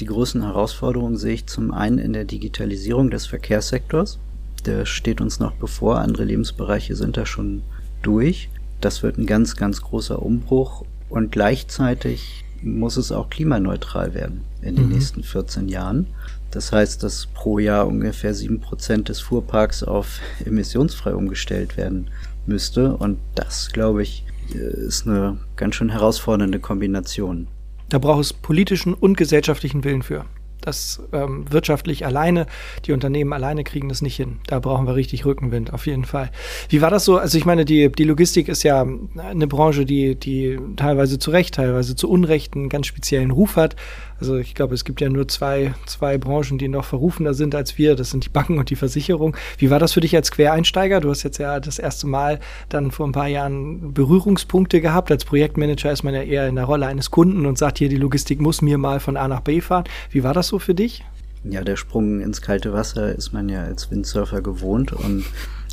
[0.00, 4.18] Die großen Herausforderungen sehe ich zum einen in der Digitalisierung des Verkehrssektors.
[4.66, 5.98] Der steht uns noch bevor.
[5.98, 7.62] Andere Lebensbereiche sind da schon
[8.02, 8.48] durch.
[8.80, 10.84] Das wird ein ganz, ganz großer Umbruch.
[11.08, 14.92] Und gleichzeitig muss es auch klimaneutral werden in den mhm.
[14.92, 16.08] nächsten 14 Jahren.
[16.50, 22.08] Das heißt, dass pro Jahr ungefähr 7% des Fuhrparks auf emissionsfrei umgestellt werden
[22.46, 22.96] müsste.
[22.96, 27.48] Und das, glaube ich, ist eine ganz schön herausfordernde Kombination.
[27.88, 30.24] Da braucht es politischen und gesellschaftlichen Willen für.
[30.64, 32.46] Das ähm, wirtschaftlich alleine,
[32.86, 34.38] die Unternehmen alleine kriegen das nicht hin.
[34.46, 36.30] Da brauchen wir richtig Rückenwind, auf jeden Fall.
[36.70, 37.18] Wie war das so?
[37.18, 38.86] Also ich meine, die, die Logistik ist ja
[39.18, 43.76] eine Branche, die, die teilweise zu Recht, teilweise zu Unrecht einen ganz speziellen Ruf hat.
[44.20, 47.76] Also ich glaube, es gibt ja nur zwei, zwei Branchen, die noch verrufener sind als
[47.78, 47.96] wir.
[47.96, 49.36] Das sind die Banken und die Versicherung.
[49.58, 51.00] Wie war das für dich als Quereinsteiger?
[51.00, 55.10] Du hast jetzt ja das erste Mal dann vor ein paar Jahren Berührungspunkte gehabt.
[55.10, 57.96] Als Projektmanager ist man ja eher in der Rolle eines Kunden und sagt hier, die
[57.96, 59.84] Logistik muss mir mal von A nach B fahren.
[60.10, 61.04] Wie war das so für dich?
[61.44, 65.24] Ja, der Sprung ins kalte Wasser ist man ja als Windsurfer gewohnt und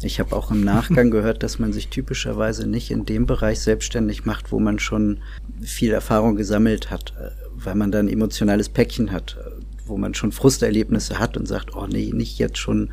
[0.03, 4.25] ich habe auch im Nachgang gehört, dass man sich typischerweise nicht in dem Bereich selbstständig
[4.25, 5.19] macht, wo man schon
[5.61, 7.13] viel Erfahrung gesammelt hat
[7.65, 9.37] weil man dann emotionales Päckchen hat,
[9.85, 12.91] wo man schon Frusterlebnisse hat und sagt, oh nee, nicht jetzt schon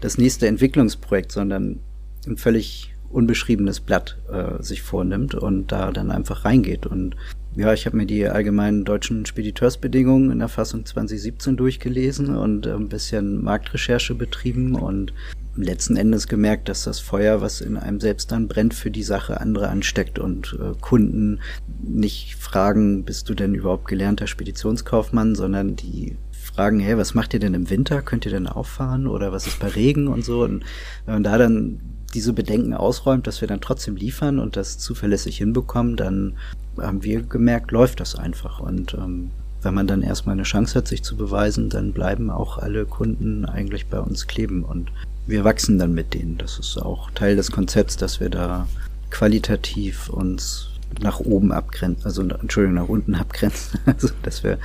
[0.00, 1.80] das nächste Entwicklungsprojekt, sondern
[2.26, 6.86] ein völlig unbeschriebenes Blatt äh, sich vornimmt und da dann einfach reingeht.
[6.86, 7.16] Und
[7.54, 12.72] ja, ich habe mir die allgemeinen deutschen Spediteursbedingungen in der Fassung 2017 durchgelesen und äh,
[12.72, 15.12] ein bisschen Marktrecherche betrieben und
[15.54, 19.40] letzten Endes gemerkt, dass das Feuer, was in einem selbst dann brennt, für die Sache
[19.40, 21.40] andere ansteckt und äh, Kunden
[21.82, 27.40] nicht fragen, bist du denn überhaupt gelernter Speditionskaufmann, sondern die fragen, hey, was macht ihr
[27.40, 28.02] denn im Winter?
[28.02, 29.06] Könnt ihr denn auffahren?
[29.06, 30.42] Oder was ist bei Regen und so?
[30.42, 30.64] Und
[31.04, 31.80] wenn man da dann
[32.14, 36.34] diese Bedenken ausräumt, dass wir dann trotzdem liefern und das zuverlässig hinbekommen, dann
[36.78, 38.60] haben wir gemerkt, läuft das einfach.
[38.60, 39.30] Und ähm,
[39.62, 43.44] wenn man dann erstmal eine Chance hat, sich zu beweisen, dann bleiben auch alle Kunden
[43.44, 44.64] eigentlich bei uns kleben.
[44.64, 44.90] Und
[45.26, 46.38] wir wachsen dann mit denen.
[46.38, 48.66] Das ist auch Teil des Konzepts, dass wir da
[49.10, 50.68] qualitativ uns
[51.00, 53.78] nach oben abgrenzen, also Entschuldigung, nach unten abgrenzen.
[53.86, 54.58] Also dass wir,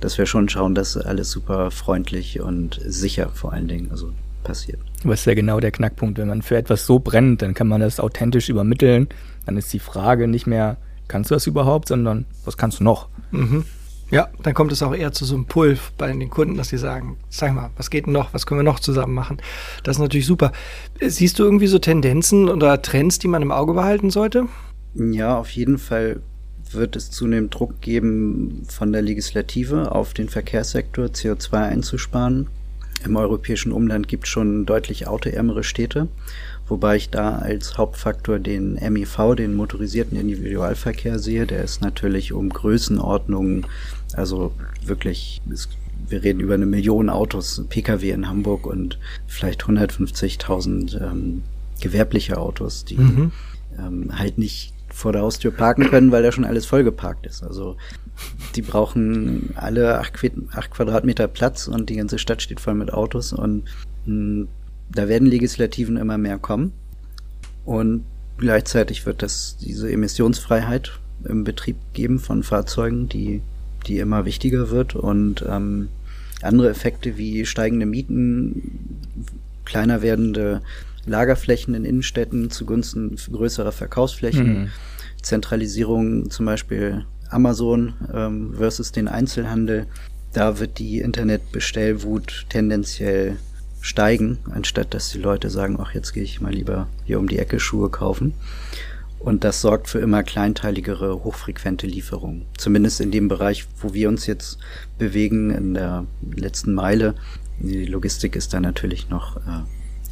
[0.00, 4.80] dass wir schon schauen, dass alles super freundlich und sicher vor allen Dingen also passiert.
[5.04, 6.18] Was ist ja genau der Knackpunkt.
[6.18, 9.08] Wenn man für etwas so brennt, dann kann man das authentisch übermitteln.
[9.46, 13.08] Dann ist die Frage nicht mehr, kannst du das überhaupt, sondern was kannst du noch?
[13.30, 13.64] Mhm.
[14.10, 16.78] Ja, dann kommt es auch eher zu so einem Pull bei den Kunden, dass sie
[16.78, 19.38] sagen, sag mal, was geht denn noch, was können wir noch zusammen machen?
[19.82, 20.52] Das ist natürlich super.
[21.00, 24.46] Siehst du irgendwie so Tendenzen oder Trends, die man im Auge behalten sollte?
[24.94, 26.20] Ja, auf jeden Fall
[26.70, 32.48] wird es zunehmend Druck geben von der Legislative auf den Verkehrssektor, CO2 einzusparen.
[33.04, 36.08] Im europäischen Umland gibt es schon deutlich autoärmere Städte,
[36.68, 41.46] wobei ich da als Hauptfaktor den MIV, den motorisierten Individualverkehr sehe.
[41.46, 43.66] Der ist natürlich um Größenordnungen
[44.16, 44.52] also
[44.84, 45.42] wirklich,
[46.08, 51.42] wir reden über eine Million Autos, Pkw in Hamburg und vielleicht 150.000 ähm,
[51.80, 53.32] gewerbliche Autos, die mhm.
[53.78, 57.42] ähm, halt nicht vor der Haustür parken können, weil da schon alles vollgeparkt ist.
[57.42, 57.76] Also
[58.54, 60.14] die brauchen alle acht,
[60.52, 63.64] acht Quadratmeter Platz und die ganze Stadt steht voll mit Autos und
[64.06, 64.48] mh, hm,
[64.92, 66.72] da werden Legislativen immer mehr kommen.
[67.64, 68.04] Und
[68.36, 70.92] gleichzeitig wird das diese Emissionsfreiheit
[71.24, 73.40] im Betrieb geben von Fahrzeugen, die
[73.86, 75.88] die immer wichtiger wird und ähm,
[76.42, 79.00] andere Effekte wie steigende Mieten,
[79.64, 80.62] kleiner werdende
[81.06, 84.68] Lagerflächen in Innenstädten zugunsten größerer Verkaufsflächen, mhm.
[85.22, 89.86] Zentralisierung zum Beispiel Amazon ähm, versus den Einzelhandel.
[90.32, 93.36] Da wird die Internetbestellwut tendenziell
[93.80, 97.38] steigen, anstatt dass die Leute sagen, ach, jetzt gehe ich mal lieber hier um die
[97.38, 98.34] Ecke Schuhe kaufen.
[99.18, 102.46] Und das sorgt für immer kleinteiligere, hochfrequente Lieferungen.
[102.58, 104.58] Zumindest in dem Bereich, wo wir uns jetzt
[104.98, 107.14] bewegen, in der letzten Meile.
[107.58, 109.62] Die Logistik ist da natürlich noch äh,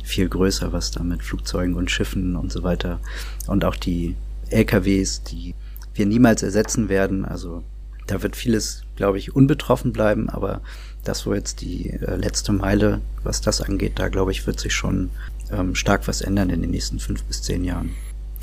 [0.02, 3.00] viel größer, was da mit Flugzeugen und Schiffen und so weiter
[3.46, 4.16] und auch die
[4.50, 5.54] LKWs, die
[5.94, 7.24] wir niemals ersetzen werden.
[7.24, 7.62] Also
[8.06, 10.60] da wird vieles, glaube ich, unbetroffen bleiben, aber
[11.04, 14.74] das, wo jetzt die äh, letzte Meile, was das angeht, da glaube ich, wird sich
[14.74, 15.10] schon
[15.50, 17.90] ähm, stark was ändern in den nächsten fünf bis zehn Jahren.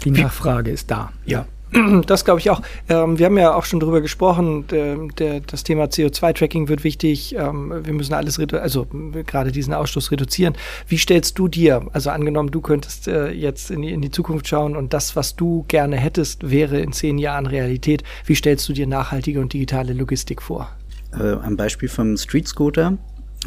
[0.04, 1.12] Die Nachfrage ist da.
[1.26, 1.46] Ja.
[2.06, 2.62] Das glaube ich auch.
[2.88, 7.36] Ähm, wir haben ja auch schon darüber gesprochen, der, der, das Thema CO2-Tracking wird wichtig.
[7.36, 8.88] Ähm, wir müssen alles, also
[9.26, 10.56] gerade diesen Ausstoß reduzieren.
[10.88, 14.48] Wie stellst du dir, also angenommen, du könntest äh, jetzt in die, in die Zukunft
[14.48, 18.04] schauen und das, was du gerne hättest, wäre in zehn Jahren Realität.
[18.26, 20.70] Wie stellst du dir nachhaltige und digitale Logistik vor?
[21.14, 22.98] Äh, am Beispiel vom Street Scooter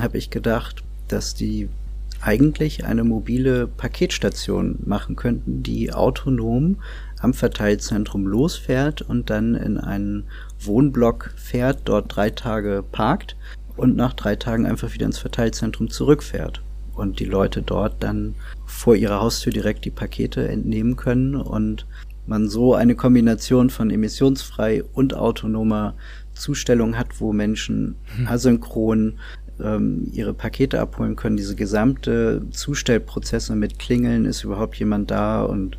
[0.01, 1.69] habe ich gedacht, dass die
[2.23, 6.77] eigentlich eine mobile Paketstation machen könnten, die autonom
[7.23, 10.25] am Verteilzentrum losfährt und dann in einen
[10.61, 13.37] Wohnblock fährt, dort drei Tage parkt
[13.77, 16.63] und nach drei Tagen einfach wieder ins Verteilzentrum zurückfährt
[16.95, 18.35] und die Leute dort dann
[18.67, 21.87] vor ihrer Haustür direkt die Pakete entnehmen können und
[22.27, 25.95] man so eine Kombination von emissionsfrei und autonomer
[26.35, 28.27] Zustellung hat, wo Menschen hm.
[28.27, 29.19] asynchron
[29.63, 31.37] ähm, ihre Pakete abholen können.
[31.37, 35.79] Diese gesamte Zustellprozesse mit Klingeln, ist überhaupt jemand da und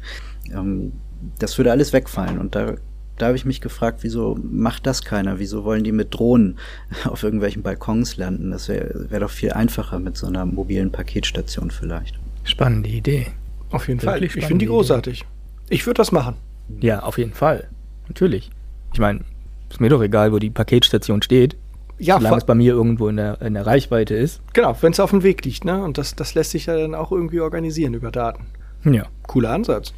[0.54, 0.94] ähm,
[1.40, 2.40] das würde alles wegfallen.
[2.40, 2.76] Und da,
[3.18, 5.40] da habe ich mich gefragt, wieso macht das keiner?
[5.40, 6.58] Wieso wollen die mit Drohnen
[7.06, 8.52] auf irgendwelchen Balkons landen?
[8.52, 12.20] Das wäre wär doch viel einfacher mit so einer mobilen Paketstation vielleicht.
[12.44, 13.28] Spannende Idee.
[13.72, 14.24] Auf jeden Fall.
[14.24, 15.22] Ich finde die großartig.
[15.22, 15.28] Idee.
[15.70, 16.36] Ich würde das machen.
[16.82, 17.68] Ja, auf jeden Fall.
[18.08, 18.52] Natürlich.
[18.94, 19.22] Ich meine,
[19.70, 21.56] ist mir doch egal, wo die Paketstation steht.
[22.00, 24.42] Ja, solange es bei mir irgendwo in der, in der Reichweite ist.
[24.54, 25.84] Genau, wenn es auf dem Weg liegt, ne?
[25.84, 28.46] Und das, das lässt sich ja dann auch irgendwie organisieren über Daten.
[28.84, 29.06] Ja.
[29.28, 29.94] Cooler Ansatz.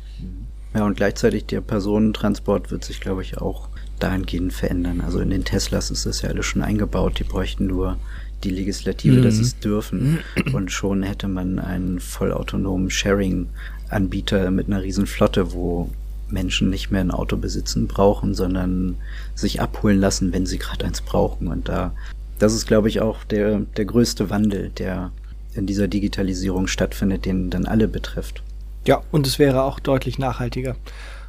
[0.76, 5.02] Ja, und gleichzeitig der Personentransport wird sich, glaube ich, auch dahingehend verändern.
[5.02, 7.18] Also in den Teslas ist das ja alles schon eingebaut.
[7.20, 7.98] Die bräuchten nur
[8.44, 9.24] die Legislative, mhm.
[9.24, 10.20] dass sie es dürfen.
[10.54, 15.90] Und schon hätte man einen vollautonomen Sharing-Anbieter mit einer riesen Flotte, wo
[16.30, 18.98] Menschen nicht mehr ein Auto besitzen brauchen, sondern
[19.34, 21.48] sich abholen lassen, wenn sie gerade eins brauchen.
[21.48, 21.94] Und da,
[22.38, 25.12] das ist, glaube ich, auch der, der größte Wandel, der
[25.54, 28.44] in dieser Digitalisierung stattfindet, den dann alle betrifft.
[28.88, 30.76] Ja, und es wäre auch deutlich nachhaltiger.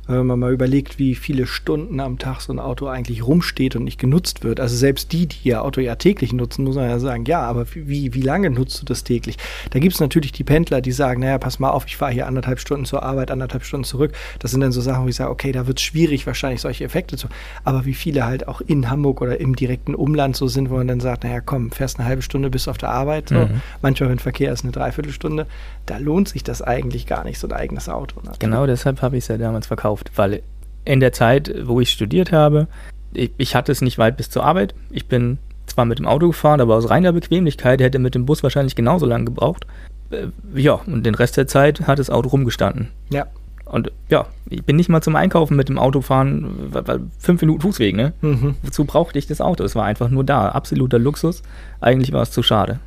[0.06, 3.84] Wenn man mal überlegt, wie viele Stunden am Tag so ein Auto eigentlich rumsteht und
[3.84, 4.60] nicht genutzt wird.
[4.60, 7.66] Also selbst die, die ihr Auto ja täglich nutzen, muss man ja sagen, ja, aber
[7.74, 9.36] wie, wie lange nutzt du das täglich?
[9.70, 12.26] Da gibt es natürlich die Pendler, die sagen, naja, pass mal auf, ich fahre hier
[12.26, 14.12] anderthalb Stunden zur Arbeit, anderthalb Stunden zurück.
[14.38, 16.84] Das sind dann so Sachen, wo ich sage, okay, da wird es schwierig, wahrscheinlich solche
[16.84, 17.28] Effekte zu.
[17.64, 20.88] Aber wie viele halt auch in Hamburg oder im direkten Umland so sind, wo man
[20.88, 23.30] dann sagt, naja, komm, fährst eine halbe Stunde bis auf der Arbeit.
[23.30, 23.34] So.
[23.34, 23.60] Mhm.
[23.82, 25.46] Manchmal, wenn Verkehr ist, eine Dreiviertelstunde.
[25.86, 28.20] Da lohnt sich das eigentlich gar nicht, so ein eigenes Auto.
[28.22, 28.32] Ne?
[28.38, 30.42] Genau deshalb habe ich es ja damals verkauft gekauft, weil
[30.84, 32.68] in der Zeit, wo ich studiert habe,
[33.12, 34.74] ich, ich, hatte es nicht weit bis zur Arbeit.
[34.90, 38.42] Ich bin zwar mit dem Auto gefahren, aber aus reiner Bequemlichkeit hätte mit dem Bus
[38.42, 39.66] wahrscheinlich genauso lange gebraucht.
[40.10, 42.88] Äh, ja, und den Rest der Zeit hat das Auto rumgestanden.
[43.10, 43.26] Ja.
[43.64, 47.62] Und ja, ich bin nicht mal zum Einkaufen mit dem Auto fahren, weil, fünf Minuten
[47.62, 48.12] Fußweg, ne?
[48.20, 48.54] Mhm.
[48.62, 49.64] Wozu brauchte ich das Auto?
[49.64, 50.50] Es war einfach nur da.
[50.50, 51.42] Absoluter Luxus.
[51.80, 52.78] Eigentlich war es zu schade.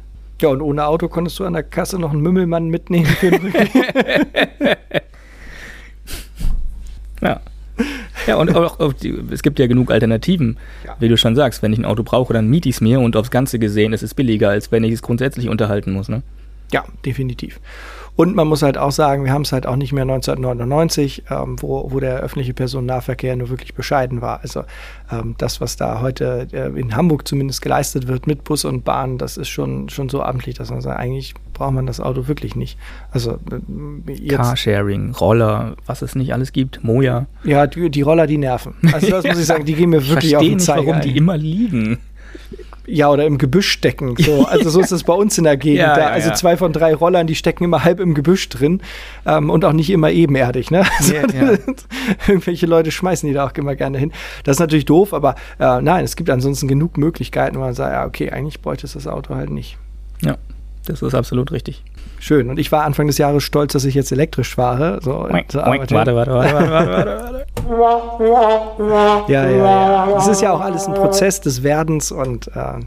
[0.42, 3.52] Ja, und ohne Auto konntest du an der Kasse noch einen Mümmelmann mitnehmen für den
[7.22, 7.42] Ja.
[8.28, 10.58] Ja, und auch, die, es gibt ja genug Alternativen.
[10.86, 10.96] Ja.
[11.00, 13.16] Wie du schon sagst, wenn ich ein Auto brauche, dann miete ich es mir und
[13.16, 16.10] aufs Ganze gesehen ist es billiger, als wenn ich es grundsätzlich unterhalten muss.
[16.10, 16.22] Ne?
[16.72, 17.60] Ja, definitiv.
[18.20, 21.56] Und man muss halt auch sagen, wir haben es halt auch nicht mehr 1999, ähm,
[21.62, 24.42] wo, wo der öffentliche Personennahverkehr nur wirklich bescheiden war.
[24.42, 24.66] Also
[25.10, 29.18] ähm, das, was da heute äh, in Hamburg zumindest geleistet wird mit Bus und Bahn,
[29.18, 32.58] das ist schon, schon so amtlich, dass man sagt, eigentlich braucht man das Auto wirklich
[32.58, 32.78] nicht.
[33.10, 37.26] Also äh, jetzt, Carsharing, Roller, was es nicht alles gibt, Moja.
[37.46, 38.74] Ja, die, die Roller, die nerven.
[38.92, 40.88] Also das muss ich sagen, die gehen mir wirklich auf den Zeiger.
[40.88, 41.02] Warum ein.
[41.04, 42.00] die immer liegen.
[42.92, 44.16] Ja, oder im Gebüsch stecken.
[44.18, 44.48] So.
[44.50, 45.80] Also so ist es bei uns in der Gegend.
[45.80, 46.34] ja, da, ja, also ja.
[46.34, 48.82] zwei von drei Rollern, die stecken immer halb im Gebüsch drin
[49.26, 50.72] ähm, und auch nicht immer ebenerdig.
[50.72, 50.84] Ne?
[50.98, 51.14] Also,
[52.28, 54.12] irgendwelche Leute schmeißen die da auch immer gerne hin.
[54.44, 57.94] Das ist natürlich doof, aber äh, nein, es gibt ansonsten genug Möglichkeiten, wo man sagt,
[57.94, 59.78] ja, okay, eigentlich bräuchte es das Auto halt nicht.
[60.22, 60.38] Ja,
[60.86, 61.84] das ist absolut richtig.
[62.20, 62.50] Schön.
[62.50, 65.00] Und ich war Anfang des Jahres stolz, dass ich jetzt elektrisch fahre.
[65.02, 69.32] So, oink, oink, warte, warte, warte, warte, warte, warte, warte.
[69.32, 70.18] Ja, ja, ja.
[70.18, 72.80] Es ist ja auch alles ein Prozess des Werdens und äh,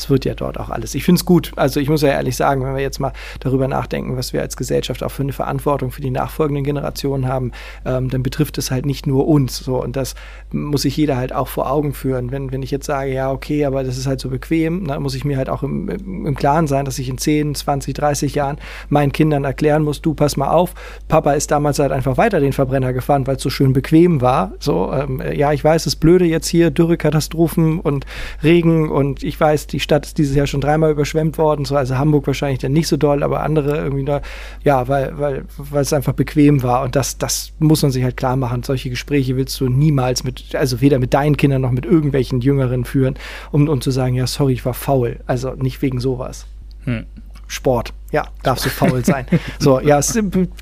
[0.00, 0.94] es wird ja dort auch alles.
[0.94, 1.52] Ich finde es gut.
[1.56, 4.56] Also ich muss ja ehrlich sagen, wenn wir jetzt mal darüber nachdenken, was wir als
[4.56, 7.52] Gesellschaft auch für eine Verantwortung für die nachfolgenden Generationen haben,
[7.84, 9.58] ähm, dann betrifft es halt nicht nur uns.
[9.58, 10.14] So und das
[10.52, 12.32] muss sich jeder halt auch vor Augen führen.
[12.32, 15.14] Wenn, wenn ich jetzt sage, ja, okay, aber das ist halt so bequem, dann muss
[15.14, 18.58] ich mir halt auch im, im Klaren sein, dass ich in 10, 20, 30 Jahren
[18.88, 20.74] meinen Kindern erklären muss, du pass mal auf,
[21.08, 24.52] Papa ist damals halt einfach weiter den Verbrenner gefahren, weil es so schön bequem war.
[24.58, 28.06] So, ähm, ja, ich weiß, es ist blöde jetzt hier, Dürrekatastrophen und
[28.42, 31.98] Regen und ich weiß, die Stadt ist dieses Jahr schon dreimal überschwemmt worden, so, also
[31.98, 34.22] Hamburg wahrscheinlich dann nicht so doll, aber andere irgendwie da,
[34.62, 38.16] ja, weil, weil, weil es einfach bequem war und das, das muss man sich halt
[38.16, 38.62] klar machen.
[38.62, 42.84] Solche Gespräche willst du niemals mit, also weder mit deinen Kindern noch mit irgendwelchen Jüngeren
[42.84, 43.16] führen,
[43.50, 45.18] um, um zu sagen, ja, sorry, ich war faul.
[45.26, 46.46] Also nicht wegen sowas.
[46.84, 47.06] Hm.
[47.48, 47.92] Sport.
[48.12, 49.26] Ja, darfst du faul sein.
[49.58, 50.16] so, ja, es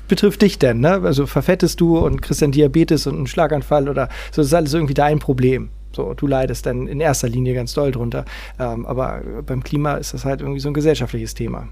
[0.07, 1.01] betrifft dich denn, ne?
[1.03, 4.73] Also verfettest du und kriegst dann Diabetes und einen Schlaganfall oder so, das ist alles
[4.73, 5.69] irgendwie dein Problem.
[5.91, 8.25] So, du leidest dann in erster Linie ganz doll drunter.
[8.59, 11.67] Ähm, aber beim Klima ist das halt irgendwie so ein gesellschaftliches Thema.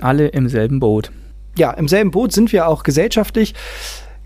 [0.00, 1.12] Alle im selben Boot.
[1.56, 3.54] Ja, im selben Boot sind wir auch gesellschaftlich.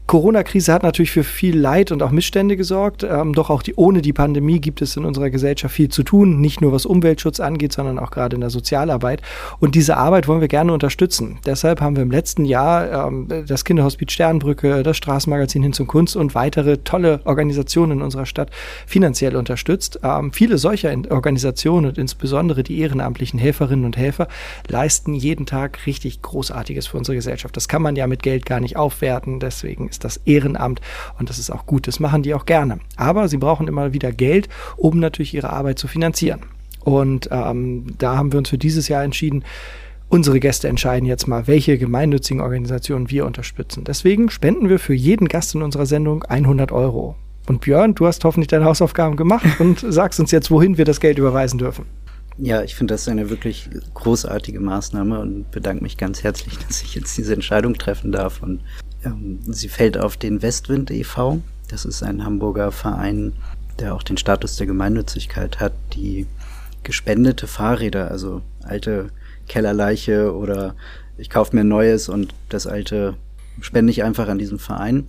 [0.09, 3.05] Corona-Krise hat natürlich für viel Leid und auch Missstände gesorgt.
[3.05, 6.41] Ähm, doch auch die, ohne die Pandemie gibt es in unserer Gesellschaft viel zu tun,
[6.41, 9.21] nicht nur was Umweltschutz angeht, sondern auch gerade in der Sozialarbeit.
[9.61, 11.39] Und diese Arbeit wollen wir gerne unterstützen.
[11.45, 16.17] Deshalb haben wir im letzten Jahr ähm, das Kinderhospiz Sternbrücke, das Straßenmagazin Hin zum Kunst
[16.17, 18.49] und weitere tolle Organisationen in unserer Stadt
[18.87, 20.01] finanziell unterstützt.
[20.03, 24.29] Ähm, viele solcher Organisationen und insbesondere die ehrenamtlichen Helferinnen und Helfer
[24.69, 27.55] leisten jeden Tag richtig Großartiges für unsere Gesellschaft.
[27.55, 29.39] Das kann man ja mit Geld gar nicht aufwerten.
[29.39, 30.81] Deswegen ist ist das Ehrenamt
[31.19, 31.87] und das ist auch gut.
[31.89, 32.79] Das machen die auch gerne.
[32.97, 36.43] Aber sie brauchen immer wieder Geld, um natürlich ihre Arbeit zu finanzieren.
[36.85, 39.45] Und ähm, da haben wir uns für dieses Jahr entschieden,
[40.09, 43.85] unsere Gäste entscheiden jetzt mal, welche gemeinnützigen Organisationen wir unterstützen.
[43.85, 47.17] Deswegen spenden wir für jeden Gast in unserer Sendung 100 Euro.
[47.47, 51.01] Und Björn, du hast hoffentlich deine Hausaufgaben gemacht und sagst uns jetzt, wohin wir das
[51.01, 51.87] Geld überweisen dürfen.
[52.39, 56.95] Ja, ich finde das eine wirklich großartige Maßnahme und bedanke mich ganz herzlich, dass ich
[56.95, 58.43] jetzt diese Entscheidung treffen darf.
[58.43, 58.61] Und
[59.47, 61.41] sie fällt auf den Westwind e.V.
[61.69, 63.33] Das ist ein Hamburger Verein,
[63.79, 66.27] der auch den Status der Gemeinnützigkeit hat, die
[66.83, 69.11] gespendete Fahrräder, also alte
[69.47, 70.75] Kellerleiche oder
[71.17, 73.15] ich kaufe mir neues und das alte
[73.61, 75.07] spende ich einfach an diesen Verein,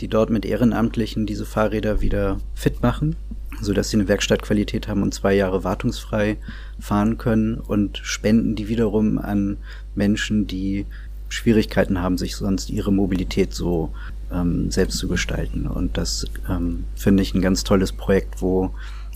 [0.00, 3.16] die dort mit Ehrenamtlichen diese Fahrräder wieder fit machen,
[3.60, 6.36] sodass sie eine Werkstattqualität haben und zwei Jahre wartungsfrei
[6.78, 9.56] fahren können und spenden die wiederum an
[9.94, 10.86] Menschen, die
[11.28, 13.90] Schwierigkeiten haben, sich sonst ihre Mobilität so
[14.32, 15.66] ähm, selbst zu gestalten.
[15.66, 18.70] Und das ähm, finde ich ein ganz tolles Projekt, wo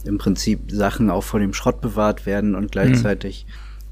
[0.05, 3.47] im Prinzip Sachen auch vor dem Schrott bewahrt werden und gleichzeitig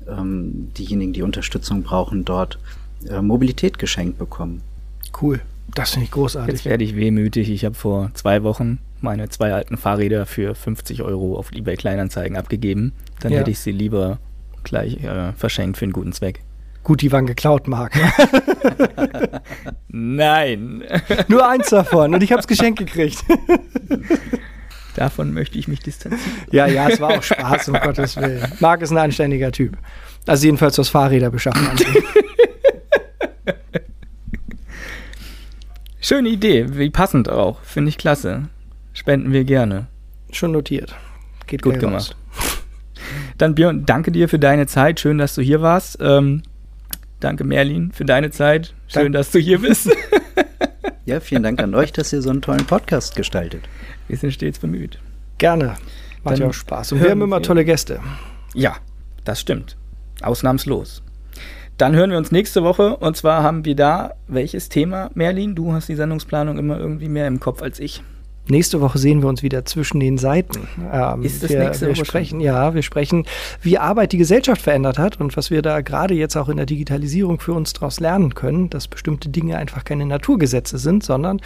[0.07, 0.13] mhm.
[0.13, 2.59] ähm, diejenigen, die Unterstützung brauchen, dort
[3.09, 4.63] äh, Mobilität geschenkt bekommen.
[5.21, 5.41] Cool.
[5.75, 6.55] Das finde ich großartig.
[6.55, 7.51] Jetzt werde ich wehmütig.
[7.51, 12.37] Ich habe vor zwei Wochen meine zwei alten Fahrräder für 50 Euro auf eBay Kleinanzeigen
[12.37, 12.93] abgegeben.
[13.21, 13.39] Dann ja.
[13.39, 14.19] hätte ich sie lieber
[14.65, 16.43] gleich äh, verschenkt für einen guten Zweck.
[16.83, 17.95] Gut, die waren geklaut, Marc.
[19.89, 20.85] Nein.
[21.29, 23.25] Nur eins davon und ich habe es geschenkt gekriegt.
[24.97, 26.25] Davon möchte ich mich distanzieren.
[26.51, 28.43] Ja, ja, es war auch Spaß, um Gottes Willen.
[28.59, 29.77] Marc ist ein anständiger Typ.
[30.27, 32.03] Also jedenfalls was Fahrräder beschaffen angeht.
[36.01, 37.61] Schöne Idee, wie passend auch.
[37.63, 38.49] Finde ich klasse.
[38.93, 39.87] Spenden wir gerne.
[40.33, 40.97] Schon notiert.
[41.47, 42.17] Geht gut gemacht.
[43.37, 45.01] Dann Björn, danke dir für deine Zeit.
[45.01, 45.99] Schön, dass du hier warst.
[46.01, 46.43] Ähm,
[47.21, 48.75] Danke, Merlin, für deine Zeit.
[48.87, 49.15] Schön, Dank.
[49.15, 49.91] dass du hier bist.
[51.05, 53.69] ja, vielen Dank an euch, dass ihr so einen tollen Podcast gestaltet.
[54.07, 55.01] Wir sind stets bemüht.
[55.39, 55.75] Gerne.
[56.23, 56.93] Macht ja auch Spaß.
[56.93, 58.01] Und wir haben immer tolle Gäste.
[58.55, 58.77] Ja,
[59.25, 59.77] das stimmt.
[60.23, 61.03] Ausnahmslos.
[61.77, 65.55] Dann hören wir uns nächste Woche und zwar haben wir da welches Thema, Merlin?
[65.55, 68.03] Du hast die Sendungsplanung immer irgendwie mehr im Kopf als ich.
[68.51, 70.67] Nächste Woche sehen wir uns wieder zwischen den Seiten.
[70.93, 72.41] Ähm, ist das wir, nächste wir Woche sprechen, schon?
[72.41, 73.27] Ja, wir sprechen,
[73.61, 76.67] wie Arbeit die Gesellschaft verändert hat und was wir da gerade jetzt auch in der
[76.67, 81.41] Digitalisierung für uns daraus lernen können, dass bestimmte Dinge einfach keine Naturgesetze sind, sondern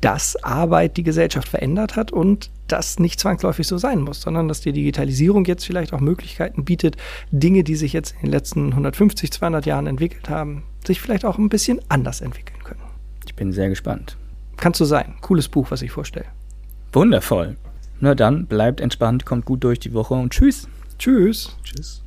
[0.00, 4.60] dass Arbeit die Gesellschaft verändert hat und das nicht zwangsläufig so sein muss, sondern dass
[4.60, 6.96] die Digitalisierung jetzt vielleicht auch Möglichkeiten bietet,
[7.30, 11.38] Dinge, die sich jetzt in den letzten 150, 200 Jahren entwickelt haben, sich vielleicht auch
[11.38, 12.82] ein bisschen anders entwickeln können.
[13.24, 14.18] Ich bin sehr gespannt.
[14.56, 15.14] Kannst du sein.
[15.20, 16.26] Cooles Buch, was ich vorstelle.
[16.94, 17.56] Wundervoll.
[17.98, 20.68] Na dann, bleibt entspannt, kommt gut durch die Woche und tschüss.
[20.98, 21.56] Tschüss.
[21.64, 22.03] Tschüss.